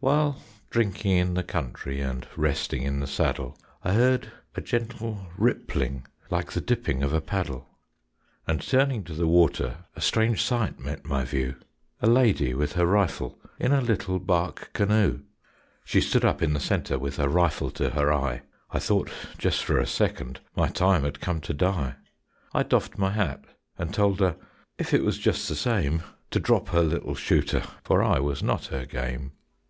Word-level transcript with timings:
While 0.00 0.42
drinking 0.68 1.16
in 1.16 1.32
the 1.32 1.42
country 1.42 2.02
And 2.02 2.28
resting 2.36 2.82
in 2.82 3.00
the 3.00 3.06
saddle, 3.06 3.56
I 3.82 3.94
heard 3.94 4.30
a 4.54 4.60
gentle 4.60 5.26
rippling 5.38 6.04
Like 6.28 6.52
the 6.52 6.60
dipping 6.60 7.02
of 7.02 7.14
a 7.14 7.22
paddle, 7.22 7.66
And 8.46 8.60
turning 8.60 9.04
to 9.04 9.14
the 9.14 9.26
water, 9.26 9.86
A 9.96 10.02
strange 10.02 10.42
sight 10.44 10.78
met 10.78 11.06
my 11.06 11.24
view, 11.24 11.56
A 12.02 12.06
lady 12.06 12.52
with 12.52 12.74
her 12.74 12.84
rifle 12.84 13.38
In 13.58 13.72
a 13.72 13.80
little 13.80 14.18
bark 14.18 14.68
canoe. 14.74 15.20
She 15.86 16.02
stood 16.02 16.26
up 16.26 16.42
in 16.42 16.52
the 16.52 16.60
center, 16.60 16.98
With 16.98 17.16
her 17.16 17.30
rifle 17.30 17.70
to 17.70 17.88
her 17.88 18.12
eye; 18.12 18.42
I 18.70 18.78
thought 18.80 19.10
just 19.38 19.64
for 19.64 19.78
a 19.78 19.86
second 19.86 20.40
My 20.54 20.68
time 20.68 21.04
had 21.04 21.20
come 21.20 21.40
to 21.40 21.54
die. 21.54 21.94
I 22.52 22.64
doffed 22.64 22.98
my 22.98 23.12
hat 23.12 23.46
and 23.78 23.94
told 23.94 24.20
her, 24.20 24.36
If 24.76 24.92
it 24.92 25.02
was 25.02 25.16
just 25.16 25.48
the 25.48 25.56
same, 25.56 26.02
To 26.32 26.38
drop 26.38 26.68
her 26.68 26.82
little 26.82 27.14
shooter, 27.14 27.62
For 27.82 28.02
I 28.02 28.18
was 28.18 28.42
not 28.42 28.66
her 28.66 28.84
game. 28.84 29.32